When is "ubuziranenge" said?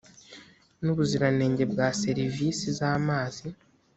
0.93-1.63